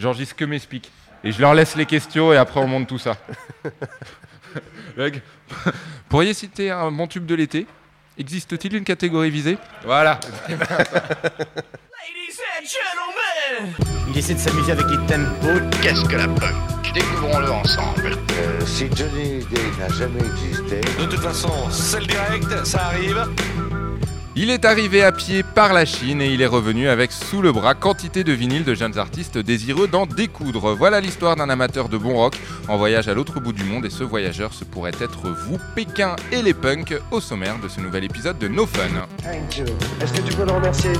[0.00, 0.90] J'enregistre que mes speaks.
[1.22, 3.18] Et je leur laisse les questions et après on monte tout ça.
[4.96, 5.22] Mec,
[6.08, 7.66] Pourriez citer un bon tube de l'été?
[8.16, 9.58] Existe-t-il une catégorie visée?
[9.84, 10.18] Voilà.
[14.08, 15.60] Il essaie de s'amuser avec les tempos.
[15.82, 16.54] Qu'est-ce que la punk?
[16.94, 18.16] Découvrons-le ensemble.
[18.32, 23.28] Euh, si Johnny Day n'a jamais existé, De toute façon, c'est le direct, ça arrive.
[24.36, 27.50] Il est arrivé à pied par la Chine et il est revenu avec sous le
[27.50, 30.74] bras quantité de vinyles de jeunes artistes désireux d'en découdre.
[30.74, 32.36] Voilà l'histoire d'un amateur de bon rock
[32.68, 36.14] en voyage à l'autre bout du monde et ce voyageur, ce pourrait être vous, Pékin
[36.30, 39.06] et les punks, au sommaire de ce nouvel épisode de No Fun.
[40.00, 40.92] Est-ce que tu peux le remercier?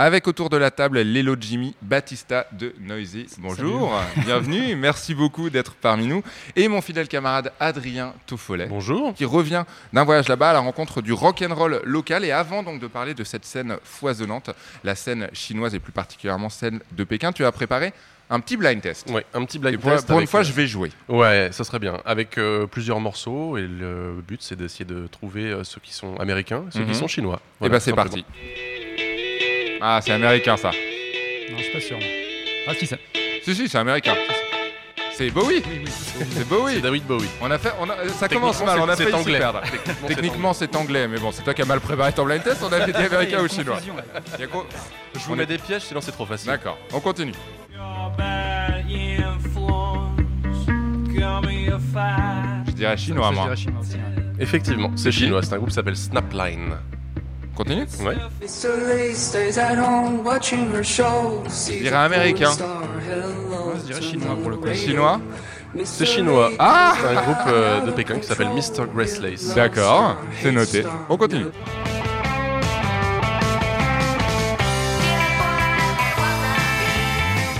[0.00, 3.26] Avec autour de la table Lelo Jimmy Batista de Noisy.
[3.38, 3.92] Bonjour,
[4.24, 6.22] bienvenue, merci beaucoup d'être parmi nous.
[6.54, 8.66] Et mon fidèle camarade Adrien Toffolet.
[8.66, 9.12] Bonjour.
[9.14, 12.24] Qui revient d'un voyage là-bas à la rencontre du rock'n'roll local.
[12.24, 14.50] Et avant donc de parler de cette scène foisonnante,
[14.84, 17.92] la scène chinoise et plus particulièrement celle de Pékin, tu as préparé
[18.30, 19.10] un petit blind test.
[19.10, 20.06] Ouais, un petit blind Et pour, test.
[20.06, 20.92] pour une fois, euh, je vais jouer.
[21.08, 21.98] Ouais, ça serait bien.
[22.04, 26.14] Avec euh, plusieurs morceaux et le but c'est d'essayer de trouver euh, ceux qui sont
[26.18, 26.86] américains, et ceux Mhm.
[26.90, 27.40] qui sont chinois.
[27.42, 28.10] et Voilà, bah c'est simplement.
[28.22, 28.24] parti.
[29.80, 30.70] Ah, c'est américain ça.
[30.70, 31.96] Non, je suis pas sûr.
[31.98, 32.06] moi.
[32.68, 32.96] Ah, si, ça.
[33.42, 34.14] Si, si, c'est américain.
[35.14, 35.62] C'est Bowie.
[36.30, 36.74] C'est Bowie.
[36.76, 37.28] C'est David Bowie.
[37.40, 39.38] On a fait, on a, ça commence mal, on a c'est- failli anglais.
[39.38, 39.60] perdre.
[39.62, 42.62] Techniquement, Techniquement, c'est anglais, mais bon, c'est toi qui as mal préparé ton blind test.
[42.62, 43.78] On avait dit américain ou chinois.
[44.38, 44.66] Y a quoi
[45.14, 46.50] Je vous On mets est- des pièges, sinon c'est trop facile.
[46.50, 47.32] D'accord, on continue.
[52.66, 53.50] Je dirais chinois, moi.
[54.38, 55.42] Effectivement, c'est chinois.
[55.42, 56.76] C'est un groupe qui s'appelle Snapline.
[57.58, 58.16] Continue Ouais.
[61.68, 62.50] Je dirais américain.
[63.50, 64.72] Moi, je dirais chinois pour le coup.
[64.72, 65.20] Chinois
[65.82, 66.50] C'est chinois.
[66.60, 68.86] Ah C'est un groupe euh, de Pékin qui s'appelle Mr.
[68.94, 69.54] Gracelace.
[69.56, 70.84] D'accord, c'est noté.
[71.08, 71.46] On continue.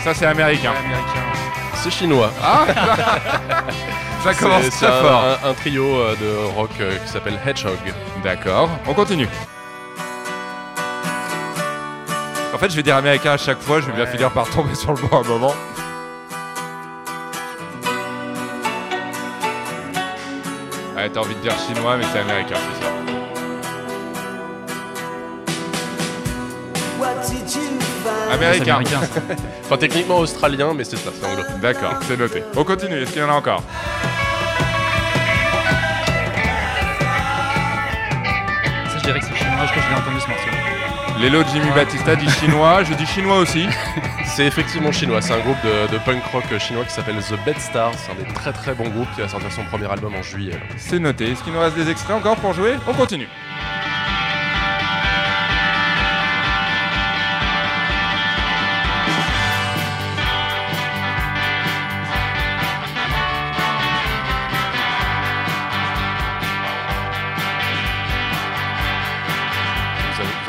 [0.04, 0.72] Ça, c'est américain.
[1.74, 2.30] C'est chinois.
[2.42, 2.64] Ah
[4.24, 5.24] Ça commence C'est- c'est très un, fort.
[5.44, 7.78] un- un trio euh, de rock euh, qui s'appelle Hedgehog.
[8.25, 9.28] D'accord, on continue.
[12.58, 14.10] En fait, je vais dire américain à chaque fois, je vais bien Ouais.
[14.10, 15.54] finir par tomber sur le bon à un moment.
[20.97, 22.91] Ouais, t'as envie de dire chinois, mais c'est américain, c'est ça.
[27.22, 28.74] C'est Américain.
[28.76, 29.00] américain.
[29.14, 29.20] ça.
[29.64, 31.42] Enfin, techniquement australien, mais c'est ça, c'est anglo.
[31.60, 32.42] D'accord, c'est noté.
[32.56, 33.62] On continue, est-ce qu'il y en a encore?
[38.91, 39.66] Ça, je dirais que c'est chinois.
[39.66, 40.67] Je crois que je l'ai entendu ce morceau.
[41.20, 43.66] Lélo Jimmy Batista dit chinois, je dis chinois aussi.
[44.24, 47.58] C'est effectivement chinois, c'est un groupe de, de punk rock chinois qui s'appelle The Bed
[47.58, 50.22] Stars, c'est un des très très bons groupes qui va sortir son premier album en
[50.22, 50.52] juillet.
[50.76, 51.32] C'est noté.
[51.32, 52.74] Est-ce qu'il nous reste des extraits encore pour jouer?
[52.86, 53.26] On continue.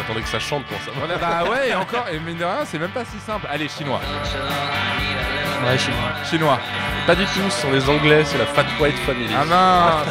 [0.10, 0.92] Attendez que ça chante pour ça.
[0.96, 3.48] Voilà, bah ouais, et encore, et mine de rien, c'est même pas si simple.
[3.50, 4.02] Allez, chinois.
[5.64, 5.98] Ouais, chinois.
[6.28, 6.60] Chinois.
[7.06, 9.30] Pas du tout, ce sont les anglais, c'est la Fat White Family.
[9.36, 10.08] Ah mince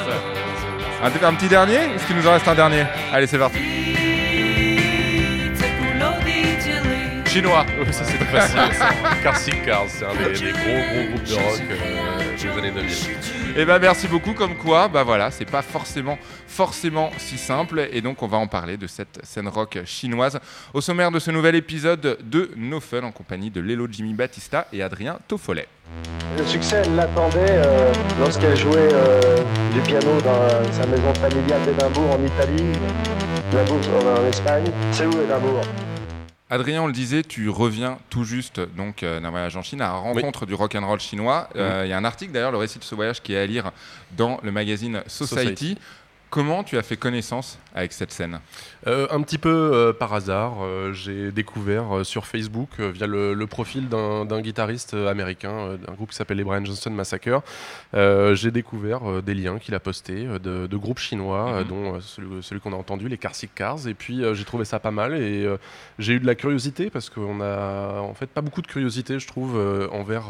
[1.00, 2.84] un, un petit dernier Est-ce qu'il nous en reste un dernier?
[3.12, 3.58] Allez, c'est parti.
[7.38, 7.65] Chinois.
[7.93, 8.75] Ça c'est très facile.
[8.76, 8.88] ça.
[9.22, 10.59] Car Sick Cars, c'est un des, des gros
[10.91, 12.91] gros groupes de rock euh, des années 2000.
[13.56, 18.00] Et bah merci beaucoup, comme quoi, bah voilà, c'est pas forcément, forcément si simple, et
[18.00, 20.38] donc on va en parler de cette scène rock chinoise
[20.75, 24.66] au sommaire de ce nouvel épisode de No Fun en compagnie de Lelo Jimmy Batista
[24.72, 25.69] et Adrien Toffolet.
[26.37, 29.38] Le succès, elle l'attendait euh, lorsqu'elle jouait euh,
[29.72, 32.72] du piano dans sa maison familiale d'Édimbourg en Italie,
[33.53, 33.81] Édimbourg
[34.19, 34.66] en Espagne.
[34.93, 35.62] C'est où Édimbourg?
[36.50, 39.88] Adrien, on le disait, tu reviens tout juste donc euh, d'un voyage en Chine à
[39.88, 41.48] la rencontre du rock and roll chinois.
[41.56, 43.47] Euh, Il y a un article d'ailleurs, le récit de ce voyage qui est à
[43.47, 43.70] lire
[44.16, 45.34] dans le magazine Society.
[45.34, 45.78] Society.
[46.31, 48.41] Comment tu as fait connaissance avec cette scène
[48.87, 53.47] Euh, un petit peu euh, par hasard, euh, j'ai découvert sur Facebook via le, le
[53.47, 57.43] profil d'un guitariste américain d'un groupe qui s'appelle les Brian Johnson Massacre.
[57.94, 61.64] J'ai découvert des liens qu'il a postés de, de groupes chinois, Mhm.
[61.69, 63.87] dont celui, celui qu'on a entendu, les Car Sick Cars.
[63.88, 65.49] Et puis j'ai trouvé ça pas mal et
[65.99, 69.26] j'ai eu de la curiosité parce qu'on a en fait pas beaucoup de curiosité, je
[69.26, 69.56] trouve,
[69.93, 70.25] envers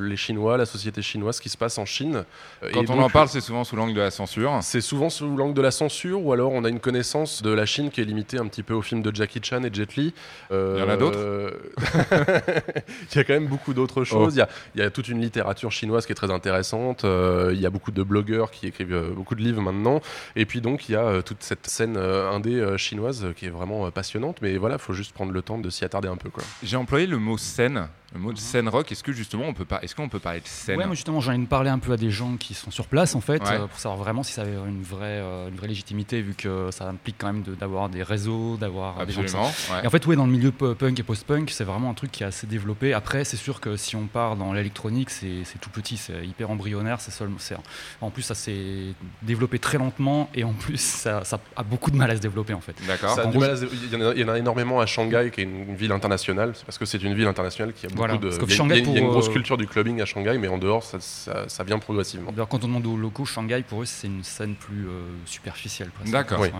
[0.00, 2.24] les Chinois, la société chinoise, ce qui se passe en Chine.
[2.60, 4.58] Quand et on donc, en parle, c'est souvent sous l'angle de la censure.
[4.62, 7.66] c'est souvent sous l'angle de la censure ou alors on a une connaissance de la
[7.66, 10.12] Chine qui est limitée un petit peu au film de Jackie Chan et Jet Li.
[10.50, 11.50] Euh, Il y en a d'autres euh,
[13.12, 14.34] il y a quand même beaucoup d'autres choses.
[14.34, 17.04] Il y a- il y, a toute une littérature chinoise qui est très intéressante.
[17.04, 20.00] Euh, il y a beaucoup de blogueurs qui écrivent beaucoup de livres maintenant.
[20.36, 24.38] Et puis donc, il y a toute cette scène indé chinoise qui est vraiment passionnante.
[24.42, 26.30] Mais voilà, il faut juste prendre le temps de s'y attarder un peu.
[26.62, 28.90] J'ai employé le mot scène, le mot de scène rock.
[28.92, 31.20] Est-ce que justement on peut pas, est-ce qu'on peut parler de scène Ouais, moi justement,
[31.20, 33.42] j'ai envie de parler un peu à des gens qui sont sur place en fait,
[33.42, 33.52] Ouais.
[33.52, 36.68] euh, pour savoir vraiment si ça avait une vraie, euh, une vraie légitimité, vu que
[36.70, 39.48] ça implique quand même de- d'avoir des réseaux, d'avoir euh, des gens qui Absolument.
[39.72, 39.84] ouais.
[39.84, 42.22] Et en fait, ouais, dans le milieu punk et post-punk, c'est vraiment un truc qui
[42.22, 42.92] est assez développé.
[42.92, 46.50] Après, c'est sûr que si on part dans l'électronique, c'est c'est tout petit, c'est hyper
[46.50, 47.00] embryonnaire.
[47.00, 47.56] C'est seul, c'est-
[48.00, 51.96] en plus, ça s'est développé très lentement et en plus, ça, ça a beaucoup de
[51.96, 52.74] mal à se développer en fait.
[52.86, 53.14] D'accord.
[53.14, 54.28] Ça a En du gros, mal à se- il, y en a, il y en
[54.28, 56.52] a énormément à Shanghai, qui est une, une ville internationale.
[56.54, 58.28] C'est parce que c'est une ville internationale qui a beaucoup Voilà, de.
[58.28, 59.32] parce que il y a- Shanghai, il y a, il y a une grosse euh,
[59.32, 62.30] culture du clubbing à Shanghai, mais en dehors, ça, ça- ça vient progressivement.
[62.30, 65.90] D'ailleurs, quand on demande aux locaux, Shanghai, pour eux, c'est une scène plus euh, superficielle.
[66.06, 66.40] D'accord.
[66.40, 66.52] Ouais.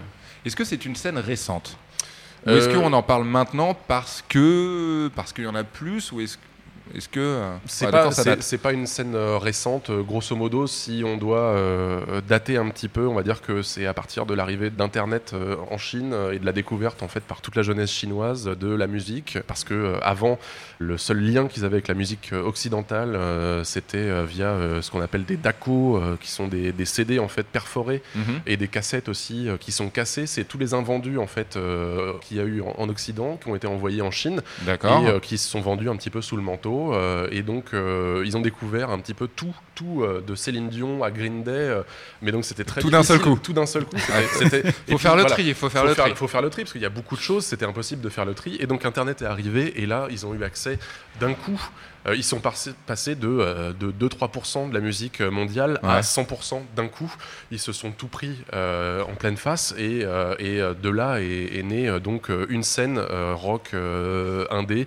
[0.45, 1.77] Est-ce que c'est une scène récente?
[2.47, 6.11] Ou est-ce Euh, qu'on en parle maintenant parce que parce qu'il y en a plus
[6.11, 6.37] ou est-ce
[6.95, 11.39] est-ce que euh, C'est pas, une scène euh, récente, euh, grosso modo, si on doit
[11.39, 15.33] euh, dater un petit peu, on va dire que c'est à partir de l'arrivée d'Internet
[15.35, 18.75] euh, en Chine et de la découverte en fait par toute la jeunesse chinoise de
[18.75, 20.39] la musique, parce que euh, avant,
[20.79, 23.19] le seul lien qu'ils avaient avec la musique occidentale,
[23.65, 25.39] c'était via ce qu'on appelle des
[25.69, 28.41] euh, qui sont des, des CD en fait perforés Mhm.
[28.47, 30.27] et des cassettes aussi qui sont cassées.
[30.27, 31.59] C'est tous les invendus en fait
[32.23, 35.39] qu'il y a eu en, en Occident, qui ont été envoyés en Chine et qui
[35.39, 36.82] se sont vendus un petit peu sous le manteau.
[36.93, 40.69] Euh, et donc, euh, ils ont découvert un petit peu tout, tout euh, de Céline
[40.69, 41.51] Dion à Green Day.
[41.51, 41.83] euh,
[42.21, 43.39] mais donc, c'était très Tout d'un seul coup.
[43.43, 43.97] Tout d'un seul coup.
[44.39, 45.35] C'était- Faut puis, faire le voilà.
[45.35, 46.15] tri, il faut faire faut le faire, tri.
[46.15, 48.25] faut faire le tri parce qu'il y a beaucoup de choses, c'était impossible de faire
[48.25, 48.57] le tri.
[48.61, 50.79] Et donc Internet est arrivé et là, ils ont eu accès
[51.21, 51.61] d'un coup.
[52.07, 55.89] euh, ils sont passés, de, de 2-3% de la musique mondiale Ouais.
[55.91, 57.13] à 100% d'un coup.
[57.51, 60.01] Ils se sont tout pris en pleine face et,
[60.39, 63.71] et de là est, est née donc une scène rock
[64.51, 64.87] indé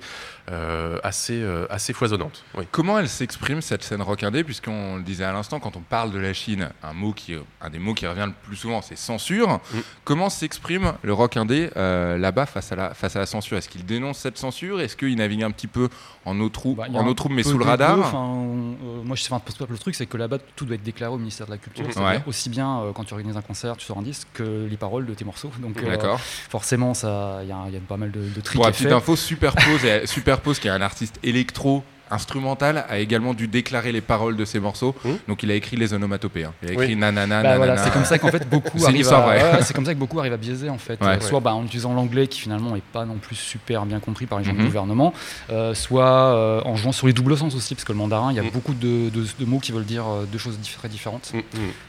[1.04, 2.44] assez, assez foisonnante.
[2.56, 2.66] Oui.
[2.72, 6.12] Comment elle s'exprime cette scène rock indé puisqu'on le disait à l'instant quand on parle
[6.12, 8.98] de la Chine, un mot qui un des mots qui revient le plus souvent c'est
[8.98, 9.60] censure.
[9.74, 9.78] Mm.
[10.04, 13.58] Comment s'exprime le rock indé euh, là-bas face à la face à la censure?
[13.58, 14.80] Est-ce qu'il dénonce cette censure?
[14.82, 15.90] Est-ce qu'il navigue un petit peu
[16.26, 18.14] en eau troupe, Bah, en eau troupe mais peu sous le radar?
[18.16, 19.34] on- euh, moi, je sais,
[19.70, 21.86] le truc, c'est que là-bas, tout doit être déclaré au ministère de la Culture.
[21.98, 22.22] Ouais.
[22.28, 25.06] aussi bien euh, quand tu organises un concert, tu sors un disque, que les paroles
[25.06, 25.52] de tes morceaux.
[25.60, 26.18] Donc, euh,
[26.50, 28.92] forcément, il y, a il y a pas mal de, de tricks Pour la petite
[28.92, 34.36] info, Superpose, Superpose, qui est un artiste électro instrumental, a également dû déclarer les paroles
[34.36, 34.96] de ses morceaux.
[35.04, 35.10] Mmh.
[35.28, 36.46] Donc il a écrit les onomatopées.
[36.46, 36.54] hein.
[36.64, 36.96] Il a écrit Oui.
[36.96, 37.84] nanana, Bah, voilà, nanana.
[37.84, 40.34] c'est comme ça qu'en fait beaucoup arrivent à, ouais, c'est comme ça que beaucoup arrivent
[40.34, 41.08] à biaiser en fait, Ouais.
[41.18, 44.26] Euh, soit bah, en utilisant l'anglais qui finalement est pas non plus super bien compris
[44.26, 44.60] par les gens Mhm.
[44.60, 45.14] du gouvernement,
[45.50, 48.36] euh, soit euh, en jouant sur les doubles sens aussi parce que le mandarin il
[48.36, 48.50] y a Mhm.
[48.52, 51.32] beaucoup de, de- de mots qui veulent dire euh, deux choses très différentes.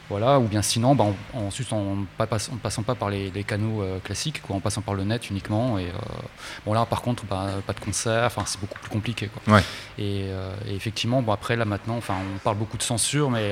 [0.09, 1.05] Voilà, ou bien sinon, bah,
[1.35, 4.81] en, ensuite en, en passant pas par les, les canaux euh, classiques, quoi, en passant
[4.81, 5.79] par le net uniquement.
[5.79, 5.93] Et euh,
[6.65, 9.29] bon là, par contre, bah, pas de concert, c'est beaucoup plus compliqué.
[9.29, 9.55] Quoi.
[9.55, 9.63] Ouais.
[9.99, 13.51] Et, euh, et effectivement, bon après là maintenant, on parle beaucoup de censure, mais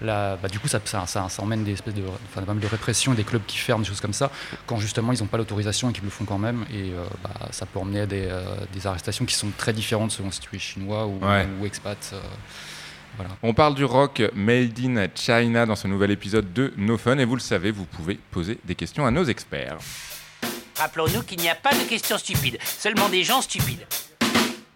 [0.00, 2.04] là, bah, du coup ça, ça, ça, ça emmène des espèces de,
[2.34, 4.30] pas mal de répression, des clubs qui ferment, des choses comme ça,
[4.66, 6.64] quand justement ils n'ont pas l'autorisation et qu'ils le font quand même.
[6.72, 6.92] Et
[7.22, 8.26] bah, ça peut emmener à des,
[8.72, 11.46] des arrestations qui sont très différentes selon si tu es chinois ou, Ouais.
[11.60, 12.14] ou expat.
[13.42, 17.24] On parle du rock made in China dans ce nouvel épisode de No Fun et
[17.24, 19.78] vous le savez, vous pouvez poser des questions à nos experts.
[20.76, 23.86] Rappelons-nous qu'il n'y a pas de questions stupides, seulement des gens stupides.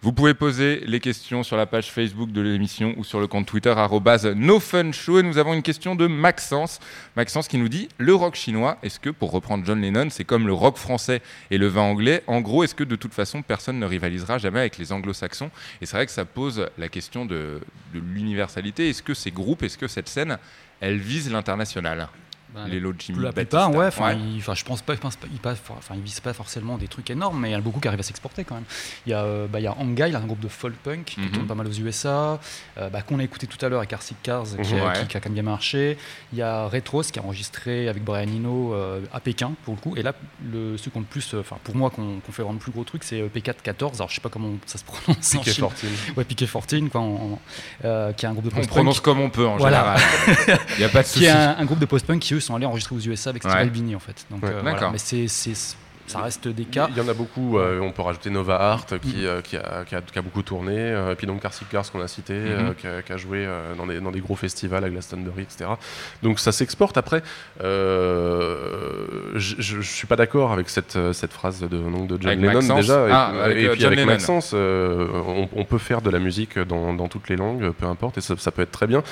[0.05, 3.47] Vous pouvez poser les questions sur la page Facebook de l'émission ou sur le compte
[3.47, 3.73] Twitter
[4.35, 6.79] @nofunshow et nous avons une question de Maxence.
[7.15, 10.45] Maxence qui nous dit le rock chinois, est-ce que pour reprendre John Lennon, c'est comme
[10.45, 12.23] le rock français et le vin anglais?
[12.27, 15.49] En gros, est-ce que de toute façon personne ne rivalisera jamais avec les anglo-saxons?
[15.81, 17.59] Et c'est vrai que ça pose la question de,
[17.95, 18.89] de l'universalité.
[18.89, 20.37] Est-ce que ces groupes, est-ce que cette scène,
[20.81, 22.09] elle vise l'international?
[22.55, 23.87] Ben, Les Jimmy la plupart, ouais.
[23.87, 24.17] Enfin, Ouais.
[24.17, 26.77] ils- enfin, je pense pas, je pense pas, ils, passent- enfin, ils visent pas forcément
[26.77, 28.63] des trucs énormes, mais il y en a beaucoup qui arrivent à s'exporter quand même.
[29.05, 31.03] Il y a, euh, bah, il y a Angai, là, un groupe de folk punk
[31.05, 31.31] qui Mhm.
[31.31, 32.39] tourne pas mal aux USA,
[32.77, 34.93] euh, bah, qu'on a écouté tout à l'heure avec Arctic Cars, qui, a- Ouais.
[35.01, 35.97] qui- qui a quand même bien marché.
[36.31, 39.81] Il y a Retros qui a enregistré avec Brian Eno euh, à Pékin pour le
[39.81, 39.95] coup.
[39.97, 40.13] Et là,
[40.49, 42.59] le ceux qui ont le plus, euh, enfin pour moi, qu'on qu'on fait vraiment le
[42.59, 43.95] plus gros truc, c'est euh, P414.
[43.97, 45.29] Alors je sais pas comment ça se prononce.
[45.43, 45.53] Chine.
[45.55, 45.89] Fortune.
[46.15, 47.39] Ouais, Piqué 14, quoi, en- en-
[48.13, 49.95] qui est un groupe de On post-punk prononce comme on peut en Voilà.
[49.97, 50.59] général.
[50.77, 51.25] Il n'y a pas de qui souci.
[51.25, 53.53] est un, un groupe de post-punk qui eux sont allés enregistrer aux USA avec Steve
[53.53, 53.59] Ouais.
[53.61, 54.25] Albini en fait.
[54.31, 54.91] Donc euh, voilà.
[54.91, 55.75] Mais c'est-
[56.07, 56.87] ça reste des cas.
[56.91, 57.57] Il y en a beaucoup.
[57.57, 60.41] euh, on peut rajouter Nova Art qui, euh, qui, a, qui a- qui a beaucoup
[60.43, 60.73] tourné.
[60.77, 62.75] euh, et puis donc Carsick Cars qu'on a cité, euh, Mhm.
[62.75, 65.69] qui, a, qui a joué euh, dans, des, dans des gros festivals à Glastonbury, etc.
[66.23, 66.97] Donc ça s'exporte.
[66.97, 67.21] Après,
[68.05, 72.31] euh, je je suis pas d'accord avec cette, euh, cette phrase de, donc, de John
[72.31, 73.07] Avec Lennon Maxence déjà.
[73.07, 74.11] Et, Ah, avec, et euh, puis John avec Lennon.
[74.11, 77.85] Maxence, euh, on, on peut faire de la musique dans, dans toutes les langues, peu
[77.85, 79.03] importe, et ça, ça peut être très bien.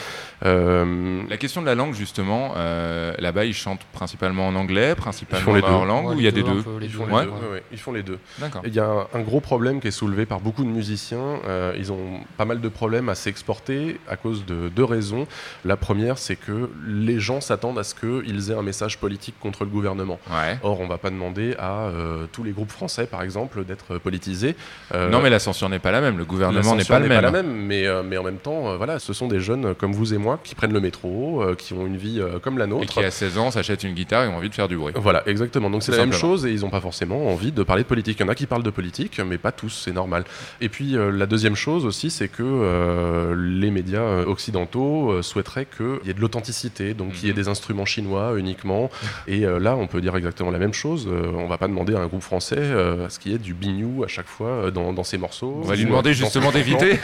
[0.46, 5.54] Euh, La question de la langue, justement, euh, là-bas, ils chantent principalement en anglais, principalement
[5.54, 5.62] deux.
[5.62, 6.98] leur langue, Ouais, ou il y a des deux Ils deux.
[6.98, 7.26] font les Ouais.
[7.26, 7.30] deux.
[7.32, 8.20] ouais, ouais, ils font les deux.
[8.40, 8.62] D'accord.
[8.66, 11.40] Il y a un, un gros problème qui est soulevé par beaucoup de musiciens.
[11.48, 15.28] Euh, ils ont pas mal de problèmes à s'exporter à cause de deux raisons.
[15.66, 19.64] La première, c'est que les gens s'attendent à ce qu'ils aient un message politique contre
[19.64, 20.20] le gouvernement.
[20.30, 20.58] Ouais.
[20.64, 24.56] Or, on va pas demander à euh, tous les groupes français, par exemple, d'être politisés.
[24.94, 26.18] Euh, Non, mais la censure n'est pas la même.
[26.18, 27.22] Le gouvernement n'est pas le même.
[27.22, 29.94] la même, mais, euh, mais en même temps, euh, voilà, ce sont des jeunes comme
[29.94, 32.66] vous et moi qui prennent le métro, euh, qui ont une vie euh, comme la
[32.66, 32.94] Et nôtre.
[32.94, 34.94] qui, à 16 ans, s'achètent une guitare et ont envie de faire du bruit.
[34.96, 35.70] Voilà, exactement.
[35.70, 38.18] Donc c'est la même chose et ils n'ont pas forcément envie de parler de politique.
[38.20, 40.24] Il y en a qui parlent de politique, mais pas tous, c'est normal.
[40.60, 45.68] Et puis euh, la deuxième chose aussi, c'est que euh, les médias euh, occidentaux souhaiteraient
[45.68, 47.44] qu'il y ait de l'authenticité, donc qu'il y ait Mhm.
[47.44, 48.90] des instruments chinois uniquement.
[49.28, 51.08] Et là, on peut dire exactement la même chose.
[51.44, 52.64] On va pas demander à un groupe français
[53.06, 55.60] à ce qu'il y ait du bignou à chaque fois dans, dans ses morceaux.
[55.64, 57.00] On va lui demander justement d'éviter.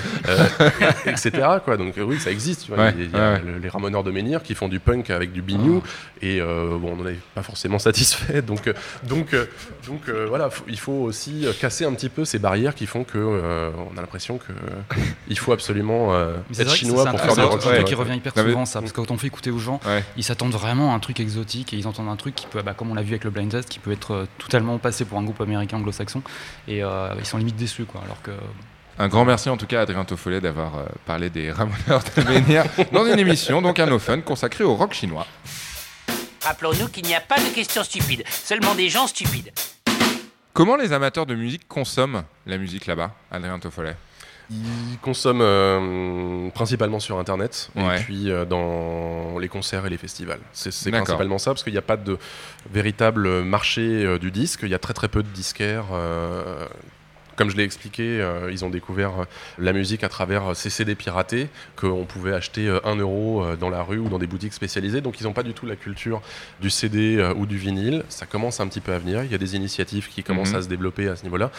[1.06, 1.32] etc.
[1.64, 1.78] Quoi.
[1.78, 2.66] Donc oui, ça existe.
[2.66, 2.86] tu vois.
[2.86, 5.42] Ouais, il y a, ouais, les ramoneurs de menhir qui font du punk avec du
[5.42, 5.84] bignou
[6.22, 8.42] et euh, bon, on n'en est pas forcément satisfait.
[8.42, 8.72] Donc,
[9.08, 9.36] donc,
[9.88, 12.86] donc euh, voilà, faut- il faut aussi euh, casser un petit peu ces barrières qui
[12.86, 14.96] font que euh, on a l'impression que euh,
[15.28, 17.60] il faut absolument euh, être chinois pour un faire truc du c'est un rock.
[17.62, 17.84] truc ouais.
[17.84, 20.04] qui revient hyper souvent ça parce que quand on fait écouter aux gens Ouais.
[20.18, 22.74] ils s'attendent vraiment à un truc exotique et ils entendent un truc qui peut bah,
[22.74, 25.24] comme on l'a vu avec le blind test qui peut être totalement passé pour un
[25.24, 26.22] groupe américain anglo-saxon
[26.68, 28.32] et euh, ils sont limite déçus quoi alors que
[28.98, 30.72] Un grand merci en tout cas à Adrien Toffolet d'avoir
[31.06, 34.94] parlé des ramoneurs de menhir dans une émission, donc un no fun consacré au rock
[34.94, 35.26] chinois.
[36.50, 39.52] Rappelons-nous qu'il n'y a pas de questions stupides, seulement des gens stupides.
[40.54, 43.96] Comment les amateurs de musique consomment la musique là-bas, Adrien Toffolet?
[44.50, 48.00] Ils consomment euh, principalement sur Internet Ouais.
[48.00, 50.40] et puis euh, dans les concerts et les festivals.
[50.52, 52.18] C'est principalement ça parce qu'il n'y a pas de
[52.74, 54.62] véritable marché euh, du disque.
[54.64, 55.86] Il y a très très peu de disquaires.
[57.40, 59.26] Comme je l'ai expliqué, euh, ils ont découvert euh,
[59.60, 63.70] la musique à travers euh, ces CD piratés qu'on pouvait acheter euh, 1 euro dans
[63.70, 65.00] la rue ou dans des boutiques spécialisées.
[65.00, 66.22] Donc ils n'ont pas du tout la culture
[66.60, 68.04] du CD ou du vinyle.
[68.10, 69.24] Ça commence un petit peu à venir.
[69.24, 70.56] Il y a des initiatives qui commencent Mhm.
[70.58, 71.50] à se développer à ce niveau-là.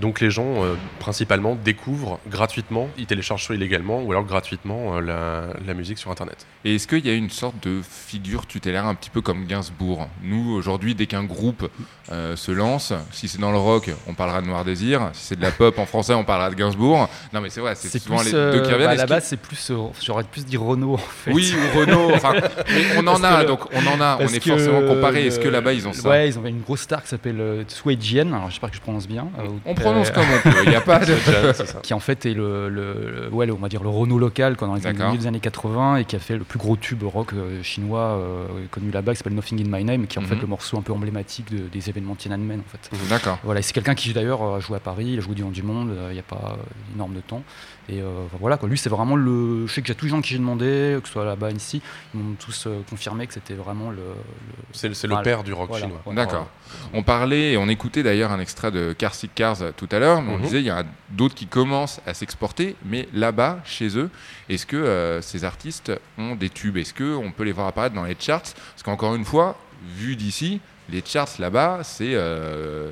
[0.00, 5.00] Donc les gens, euh, principalement, découvrent gratuitement, ils téléchargent soit illégalement ou alors gratuitement euh,
[5.00, 6.46] la, la musique sur Internet.
[6.64, 10.08] Et est-ce qu'il y a une sorte de figure tutélaire un petit peu comme Gainsbourg?
[10.22, 11.68] Nous, aujourd'hui, dès qu'un groupe
[12.10, 15.10] euh, se lance, si c'est dans le rock, on parlera de Noir Désir.
[15.12, 17.08] Si c'est de la pop en français, on parlera de Gainsbourg.
[17.32, 18.86] Non, mais c'est vrai, c'est souvent les deux qui reviennent.
[18.86, 21.78] bah, à la base c'est plus euh, j'aurais plus dit Renault en fait Oui, ou
[21.78, 22.10] Renault.
[22.14, 22.32] Enfin,
[22.70, 24.18] mais on en a, le- donc on en a.
[24.20, 25.26] On est que, forcément comparé.
[25.26, 26.08] Est-ce que là-bas, ils ont ça?
[26.08, 28.80] Ouais, ils ont une grosse star qui s'appelle euh, Sui Jian, alors j'espère que je
[28.80, 29.28] prononce bien.
[29.38, 30.58] euh, On prononce euh, comme on peut.
[30.64, 31.14] Il n'y a pas de.
[31.54, 31.80] C'est ça.
[31.82, 34.66] qui en fait est le, le- le- ouais, on va dire le Renault local quoi,
[34.68, 37.32] dans les années, des années 80 et qui a fait le plus gros tube rock
[37.32, 40.34] euh, chinois euh, connu là-bas qui s'appelle Nothing in My Name qui est en fait
[40.34, 40.40] Mhm.
[40.42, 42.90] le morceau un peu emblématique de- des événements Tiananmen en fait.
[43.08, 43.38] D'accord.
[43.44, 45.62] Voilà, et c'est quelqu'un qui d'ailleurs a joué à Paris, il a joué du du
[45.62, 46.56] monde euh, il n'y a pas
[46.94, 47.42] énorme de temps.
[47.90, 48.68] Et euh, voilà, quoi.
[48.68, 49.66] lui c'est vraiment le.
[49.66, 51.82] Je sais que j'ai tous les gens qui j'ai demandé, que ce soit là-bas ici,
[52.14, 53.96] ils m'ont tous euh, confirmé que c'était vraiment le.
[53.98, 56.00] le- C'est le père du rock voilà, chinois.
[56.04, 56.24] voilà.
[56.24, 56.48] D'accord.
[56.94, 60.22] On parlait et on écoutait d'ailleurs un extrait de Car Sick Cars tout à l'heure,
[60.22, 60.42] mais on Mhm.
[60.44, 64.08] disait il y a d'autres qui commencent à s'exporter, mais là-bas, chez eux,
[64.48, 66.78] est-ce que euh, ces artistes ont des tubes?
[66.78, 68.40] Est-ce qu'on peut les voir apparaître dans les charts?
[68.42, 69.58] Parce qu'encore une fois,
[69.96, 72.90] vu d'ici, les charts là-bas, c'est euh,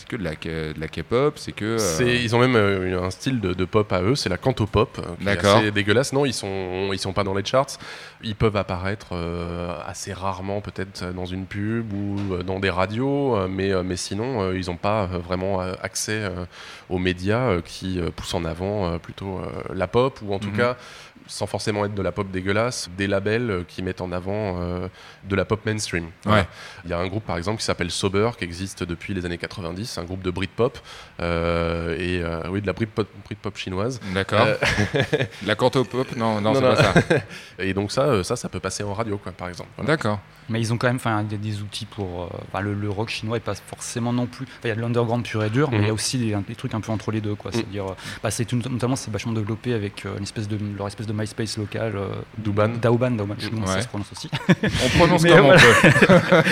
[0.00, 1.64] c'est que de la, de la K-pop, c'est que.
[1.64, 4.38] euh, C'est- Ils ont même euh, un style de, de pop à eux, c'est la
[4.38, 5.58] cantopop, euh, D'accord.
[5.58, 6.12] assez dégueulasse.
[6.12, 7.66] Non, ils sont, ils sont pas dans les charts.
[8.22, 13.70] Ils peuvent apparaître euh, assez rarement, peut-être dans une pub ou dans des radios, mais,
[13.84, 16.30] mais sinon, ils n'ont pas vraiment accès
[16.88, 19.40] aux médias qui poussent en avant plutôt
[19.72, 20.56] la pop, ou en tout Mhm.
[20.56, 20.76] cas,
[21.26, 24.88] sans forcément être de la pop dégueulasse, des labels qui mettent en avant euh,
[25.30, 26.08] de la pop mainstream.
[26.24, 26.46] Voilà.
[26.84, 29.38] Il y a un groupe par exemple qui s'appelle Sober qui existe depuis les années
[29.38, 30.78] 90, un groupe de Britpop
[31.20, 34.00] euh, et euh, oui de la Britpop, Britpop chinoise.
[34.14, 34.46] D'accord.
[34.46, 34.56] Euh,
[35.46, 35.74] la pop
[36.16, 36.94] Non, non, Non, c'est pas ça.
[37.58, 39.70] et donc ça, euh, ça, ça peut passer en radio quoi, par exemple.
[39.76, 39.92] Voilà.
[39.96, 40.20] D'accord.
[40.48, 42.24] Mais ils ont quand même enfin, des, des outils pour.
[42.24, 44.46] euh, le, le rock chinois est pas forcément non plus.
[44.64, 45.94] Il y a de l'underground pur et dur, mais il y a Mhm.
[45.94, 47.36] aussi des, des trucs un peu entre les deux.
[47.36, 47.52] Quoi.
[47.52, 47.56] Mhm.
[47.58, 47.84] C'est-à-dire,
[48.22, 51.56] bah, c'est notamment c'est vachement développé avec euh, une espèce de, leur espèce de MySpace
[51.56, 51.92] local.
[51.96, 52.08] euh,
[52.38, 52.68] Douban.
[52.80, 53.74] Daoban, Daoban, je sais pas comment Ouais.
[53.74, 54.28] ça se prononce aussi.
[54.64, 55.60] On prononce Mais comme voilà.
[55.62, 56.42] on peut.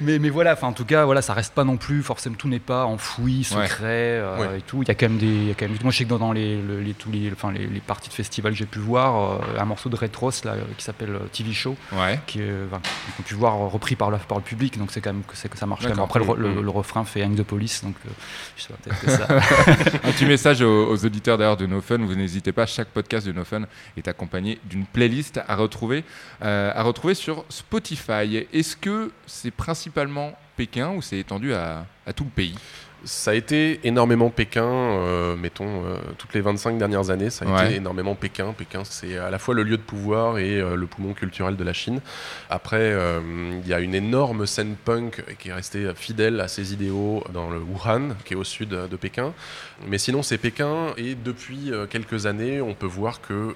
[0.00, 2.48] mais, mais voilà, enfin, en tout cas, voilà, ça reste pas non plus, forcément, tout
[2.48, 4.58] n'est pas enfoui, secret euh, Ouais.
[4.58, 4.82] et tout.
[4.82, 5.26] Il y a quand même des.
[5.26, 7.10] il y a quand même, moi, je sais que dans, dans les, le- les, tous
[7.10, 9.96] les, enfin, les, les parties de festival que j'ai pu voir, euh, un morceau de
[9.96, 12.18] Retros là, euh, qui s'appelle TV Show, Ouais.
[12.26, 12.80] qui est, enfin,
[13.16, 15.36] qu'on a pu voir repris par, la, par le public, donc c'est quand même que,
[15.36, 15.98] c'est que ça marche quand même.
[16.00, 18.10] Après, le, re- le- le refrain fait Hang de police, donc euh,
[18.56, 19.98] je sais pas, peut-être que ça.
[20.08, 21.98] Un petit message aux, aux auditeurs d'ailleurs de No Fun.
[21.98, 23.62] Vous n'hésitez pas, chaque podcast de No Fun
[23.96, 26.04] est accompagné d'une playlist à retrouver,
[26.40, 27.99] à retrouver sur Spotify.
[28.52, 32.54] Est-ce que c'est principalement Pékin ou c'est étendu à, à tout le pays?
[33.04, 37.48] Ça a été énormément Pékin, euh, mettons, euh, toutes les 25 dernières années, ça a
[37.48, 37.66] Ouais.
[37.66, 38.52] été énormément Pékin.
[38.52, 41.64] Pékin, c'est à la fois le lieu de pouvoir et euh, le poumon culturel de
[41.64, 42.00] la Chine.
[42.50, 42.94] Après,
[43.62, 47.48] il y a une énorme scène punk qui est restée fidèle à ses idéaux dans
[47.48, 49.32] le Wuhan, qui est au sud de Pékin.
[49.86, 53.54] Mais sinon, c'est Pékin, et depuis quelques années, on peut voir que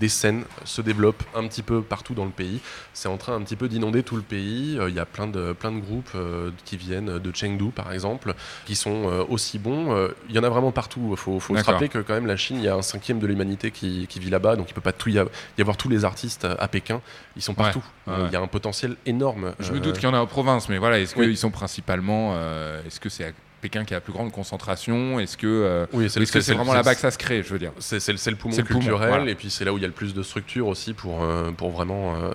[0.00, 2.60] des scènes se développent un petit peu partout dans le pays.
[2.92, 4.78] C'est en train un petit peu d'inonder tout le pays.
[4.88, 6.16] Il y a plein de, plein de groupes
[6.64, 8.34] qui viennent de Chengdu, par exemple,
[8.66, 9.94] qui sont euh, aussi bons.
[9.94, 11.08] Euh, Il y en a vraiment partout.
[11.12, 13.18] Il faut, faut se rappeler que quand même la Chine, il y a un cinquième
[13.20, 15.76] de l'humanité qui, qui vit là-bas, donc il peut pas tout y, avoir, y avoir
[15.76, 17.00] tous les artistes à Pékin.
[17.36, 17.82] Ils sont partout.
[18.06, 18.28] Ouais, Euh, ouais.
[18.30, 19.52] Il y a un potentiel énorme.
[19.60, 21.26] Je me Euh, doute qu'il y en a en province, mais voilà, est-ce Oui.
[21.26, 22.32] qu'ils sont principalement.
[22.34, 25.20] euh, est-ce que c'est à Pékin qui a la plus grande concentration?
[25.20, 27.72] Est-ce que euh, Oui, c'est le- vraiment là-bas que ça se crée, je veux dire?
[27.78, 29.30] C'est le, le poumon C'est le poumon, culturel, voilà.
[29.30, 31.50] et puis c'est là où il y a le plus de structure aussi pour, euh,
[31.52, 32.30] pour vraiment euh,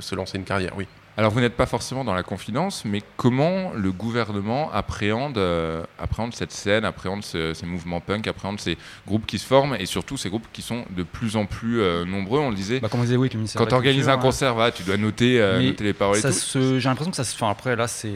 [0.00, 0.86] se lancer une carrière, oui.
[1.16, 6.34] Alors vous n'êtes pas forcément dans la confidence, mais comment le gouvernement appréhende, euh, appréhende
[6.34, 10.16] cette scène, appréhende ce- ces mouvements punk, appréhende ces groupes qui se forment et surtout
[10.16, 12.38] ces groupes qui sont de plus en plus euh, nombreux?
[12.40, 14.54] On le disait, Bah, comme on disait, oui, le ministère quand tu organises un concert,
[14.74, 17.34] tu dois noter, euh, noter les paroles J'ai l'impression que ça se.
[17.34, 18.14] Enfin, après, là, c'est.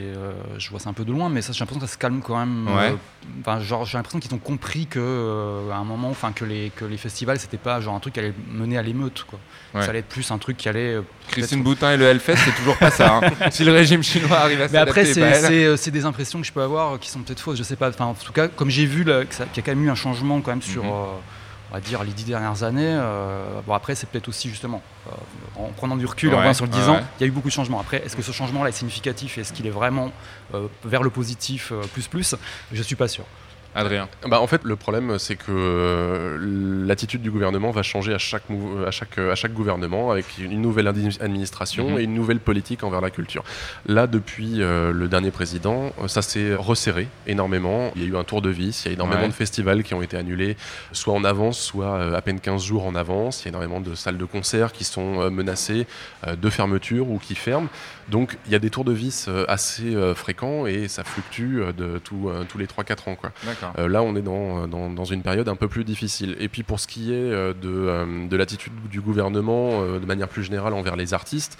[0.57, 2.39] je vois ça un peu de loin, mais j'ai l'impression que ça se calme quand
[2.39, 2.69] même.
[2.75, 2.95] Ouais.
[3.41, 6.85] Enfin, genre, j'ai l'impression qu'ils ont compris que, à un moment, enfin, que les, que
[6.87, 9.39] les festivals, c'était pas genre un truc qui allait mener à l'émeute, quoi.
[9.75, 9.83] Ouais.
[9.83, 10.95] Ça allait être plus un truc qui allait.
[10.95, 13.16] euh, Christine Boutin et le Hellfest, c'est toujours pas ça.
[13.23, 13.31] hein.
[13.50, 16.47] si le régime chinois arrive à Mais après, c'est bah, euh, c'est des impressions que
[16.47, 17.88] je peux avoir euh, qui sont peut-être fausses, je sais pas.
[17.88, 20.40] Enfin, en tout cas, comme j'ai vu qu'il y a quand même eu un changement
[20.40, 20.90] quand même sur, Mhm.
[20.90, 21.04] euh,
[21.73, 22.83] on va dire, les dix dernières années.
[22.87, 25.11] euh, bon, après, c'est peut-être aussi justement, euh,
[25.57, 27.02] en prenant du recul, en revenant sur le 10 ouais, ans, ouais.
[27.19, 27.81] il y a eu beaucoup de changements.
[27.81, 30.12] Après, est-ce que ce changement-là est significatif et est-ce qu'il est vraiment
[30.54, 32.37] euh, vers le positif euh, plus plus?
[32.73, 33.25] Je suis pas sûr.
[33.75, 34.09] Adrien.
[34.28, 36.38] Bah, en fait, le problème, c'est que euh,
[36.87, 40.61] l'attitude du gouvernement va changer à chaque, mou- à chaque, à chaque gouvernement, avec une
[40.62, 41.99] nouvelle administration Mhm.
[41.99, 43.43] et une nouvelle politique envers la culture.
[43.87, 47.90] Là, depuis euh, le dernier président, euh, ça s'est resserré énormément.
[47.97, 49.28] Il y a eu un tour de vis, il y a énormément Ouais.
[49.28, 50.57] de festivals qui ont été annulés,
[50.93, 53.43] soit en avance, soit euh, à peine 15 jours en avance.
[53.43, 55.87] Il y a énormément de salles de concert qui sont euh, menacées
[56.26, 57.69] euh, de fermeture ou qui ferment.
[58.09, 61.61] Donc, il y a des tours de vis euh, assez euh, fréquents et ça fluctue
[61.61, 63.14] euh, de tout, euh, tous les 3-4 ans.
[63.16, 63.33] Quoi.
[63.78, 66.37] Euh, là, on est dans, dans, dans une période un peu plus difficile.
[66.40, 70.06] Et puis pour ce qui est euh, de, euh, de l'attitude du gouvernement euh, de
[70.06, 71.59] manière plus générale envers les artistes,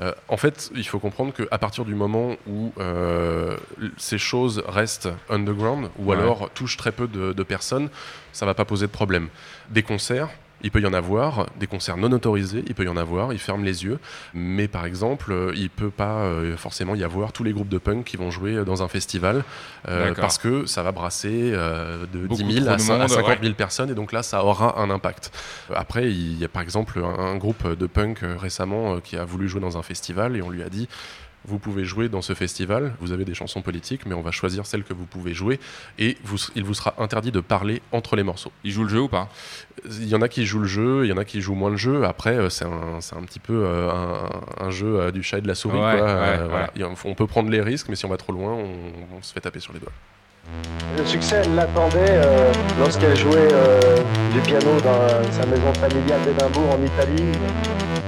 [0.00, 3.56] euh, en fait, il faut comprendre qu'à partir du moment où euh,
[3.96, 6.16] ces choses restent underground ou Ouais.
[6.16, 7.88] alors touchent très peu de, de personnes,
[8.32, 9.28] ça va pas poser de problème.
[9.70, 10.28] Des concerts,
[10.66, 13.38] il peut y en avoir, des concerts non autorisés, il peut y en avoir, ils
[13.38, 13.98] ferment les yeux,
[14.34, 17.78] mais par exemple, euh, il peut pas euh, forcément y avoir tous les groupes de
[17.78, 19.44] punk qui vont jouer dans un festival,
[19.88, 22.94] euh, parce que ça va brasser euh, de Beaucoup 10 000 trop à, de cin-
[22.94, 23.38] à monde, 50 ouais.
[23.42, 25.30] 000 personnes, et donc là, ça aura un impact.
[25.70, 29.00] Euh, Après, il y a par exemple un, un groupe de punk euh, récemment euh,
[29.00, 30.88] qui a voulu jouer dans un festival, et on lui a dit
[31.46, 34.66] vous pouvez jouer dans ce festival, vous avez des chansons politiques, mais on va choisir
[34.66, 35.60] celles que vous pouvez jouer,
[35.98, 38.52] et vous, il vous sera interdit de parler entre les morceaux.
[38.64, 39.28] Il joue le jeu ou pas?
[39.88, 41.70] Il y en a qui jouent le jeu, il y en a qui jouent moins
[41.70, 42.04] le jeu.
[42.04, 45.38] Après, euh, c'est un, c'est un petit peu euh, un, un jeu euh, du chat
[45.38, 45.78] et de la souris.
[45.78, 46.04] Ouais, quoi.
[46.06, 46.48] ouais, Euh, ouais.
[46.48, 46.70] voilà.
[46.74, 49.16] Il y a- On peut prendre les risques, mais si on va trop loin, on,
[49.18, 49.92] on se fait taper sur les doigts.
[50.96, 53.96] Le succès, elle l'attendait euh, lorsqu'elle jouait euh,
[54.32, 57.32] du piano dans sa maison familiale d'Édimbourg en Italie,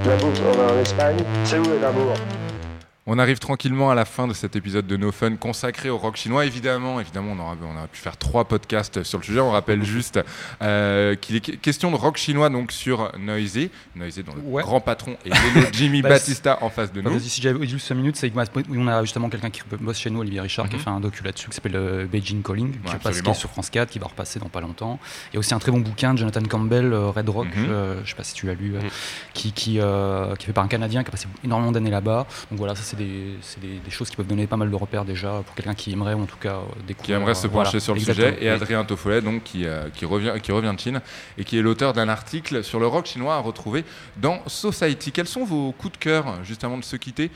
[0.07, 1.17] en en Espagne.
[1.43, 2.13] C'est où Édimbourg?
[3.11, 6.15] On arrive tranquillement à la fin de cet épisode de No Fun consacré au rock
[6.15, 6.45] chinois.
[6.45, 9.39] Évidemment, évidemment, on aurait, on aurait pu faire trois podcasts sur le sujet.
[9.39, 10.19] On rappelle juste
[10.61, 14.61] euh, qu'il est que- question de rock chinois donc sur Noisy, Noisy dont le Ouais.
[14.61, 15.31] grand patron est
[15.73, 17.17] Jimmy Bah, Batista en face de Enfin, nous.
[17.17, 19.97] vas-y, si j'avais juste 5 minutes, c'est que oui, on a justement quelqu'un qui bosse
[19.97, 20.83] chez nous, Olivier Richard, qui a Mhm.
[20.83, 23.31] fait un docu là-dessus qui s'appelle euh, Beijing Calling, qui, Ouais, passe, qui absolument.
[23.31, 24.99] est sur France 4, qui va repasser dans pas longtemps.
[25.31, 27.65] Il y a aussi un très bon bouquin de Jonathan Campbell, euh, Red Rock, Mhm.
[27.69, 28.89] euh, je sais pas si tu l'as lu, euh, Mhm.
[29.33, 32.27] qui, qui, euh, qui est fait par un Canadien qui a passé énormément d'années là-bas.
[32.51, 34.75] Donc voilà, ça c'est des, c'est des, des choses qui peuvent donner pas mal de
[34.75, 37.05] repères déjà pour quelqu'un qui aimerait ou en tout cas euh, découvrir.
[37.05, 38.27] qui aimerait se euh, pencher voilà, sur le exactement.
[38.27, 41.01] sujet, et Adrien Toffolet, donc, qui, euh, qui, revient, qui revient de Chine
[41.37, 43.83] et qui est l'auteur d'un article sur le rock chinois à retrouver
[44.17, 45.11] dans Society.
[45.11, 47.31] Quels sont vos coups de cœur, juste avant de se quitter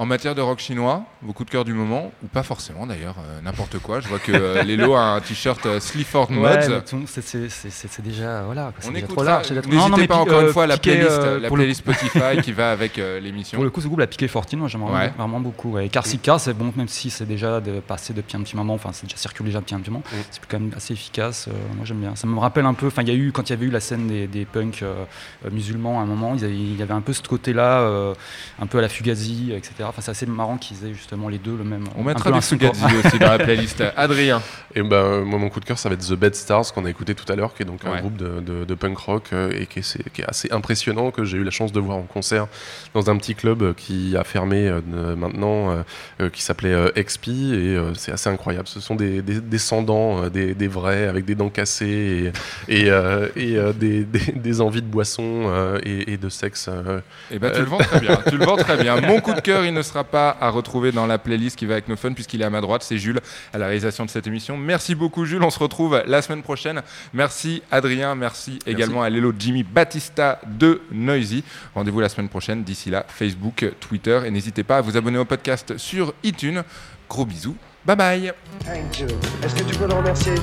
[0.00, 3.16] en matière de rock chinois, vos coups de cœur du moment, ou pas forcément d'ailleurs,
[3.18, 4.00] euh, n'importe quoi.
[4.00, 6.82] Je vois que euh, Lélo a un t-shirt euh, Sleaford Mods.
[7.06, 8.72] c'est- déjà voilà.
[8.88, 11.50] On déjà trop large, N'hésitez pas encore euh, une fois à la playlist, euh, la
[11.50, 13.56] playlist Spotify qui va avec euh, l'émission.
[13.58, 15.12] Pour le coup, ce groupe, la piqué Fortune, moi j'aime Ouais.
[15.18, 15.78] vraiment, beaucoup.
[15.78, 18.90] Et Carsica, c'est bon, même si c'est déjà de, passé depuis un petit moment, enfin
[18.94, 21.46] c'est déjà circulé déjà depuis un petit moment, c'est quand même assez efficace.
[21.48, 22.16] euh, moi j'aime bien.
[22.16, 23.70] Ça me rappelle un peu, enfin il y a eu, quand il y avait eu
[23.70, 25.04] la scène des, des punks euh,
[25.44, 28.14] euh, musulmans à un moment, il y avait un peu ce côté-là, euh,
[28.58, 29.89] un peu à la Fugazi, etc.
[29.90, 31.84] Enfin, c'est assez marrant qu'ils aient justement les deux le même.
[31.96, 32.74] On mettra support.
[32.74, 33.82] Fugazi aussi dans la playlist.
[33.96, 34.40] Adrien.
[34.74, 36.90] Et ben moi mon coup de cœur ça va être The Bad Stars qu'on a
[36.90, 39.50] écouté tout à l'heure qui est donc un groupe de, de- de punk rock euh,
[39.52, 41.96] et qui est, c'est- qui est assez impressionnant que j'ai eu la chance de voir
[41.98, 42.46] en concert
[42.94, 44.80] dans un petit club euh, qui a fermé euh,
[45.16, 45.82] maintenant euh,
[46.20, 47.32] euh, qui s'appelait euh, XP et
[47.76, 51.34] euh, c'est assez incroyable ce sont des, des descendants euh, des, des vrais avec des
[51.34, 52.32] dents cassées
[52.68, 56.28] et, et, euh, et, euh, des, des- des envies de boisson euh, et, et de
[56.28, 57.00] sexe euh,
[57.32, 58.18] Eh ben, tu Euh, le vends très bien.
[58.28, 59.00] tu le vends très bien.
[59.00, 61.74] Mon coup de cœur, il ne sera pas à retrouver dans la playlist qui va
[61.74, 62.82] avec nos fun puisqu'il est à ma droite.
[62.82, 63.20] C'est Jules
[63.52, 64.56] à la réalisation de cette émission.
[64.56, 65.42] Merci beaucoup, Jules.
[65.42, 66.82] On se retrouve la semaine prochaine.
[67.12, 68.14] Merci, Adrien.
[68.14, 71.44] Merci, également à Lélo Jimmy Battista de Noisy.
[71.74, 72.62] Rendez-vous la semaine prochaine.
[72.62, 74.20] D'ici là, Facebook, Twitter.
[74.26, 76.62] Et n'hésitez pas à vous abonner au podcast sur iTunes.
[77.08, 77.56] Gros bisous.
[77.84, 78.32] Bye bye.
[78.64, 79.06] Thank you.
[79.42, 80.34] Est-ce que tu peux le remercier?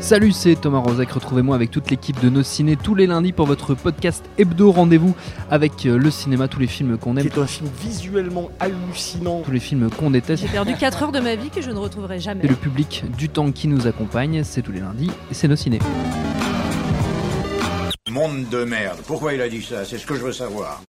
[0.00, 1.10] Salut, c'est Thomas Rozek.
[1.12, 5.14] Retrouvez-moi avec toute l'équipe de Nos Ciné tous les lundis pour votre podcast hebdo rendez-vous
[5.50, 9.42] avec euh, le cinéma, tous les films qu'on aime, C'est un film visuellement hallucinant.
[9.42, 10.42] tous les films qu'on déteste.
[10.42, 12.44] J'ai perdu 4 heures de ma vie que je ne retrouverai jamais.
[12.44, 15.56] Et le public du temps qui nous accompagne, c'est tous les lundis et c'est Nos
[15.56, 15.78] Ciné.
[18.10, 18.98] Monde de merde.
[19.06, 19.84] Pourquoi il a dit ça?
[19.84, 20.82] C'est ce que je veux savoir.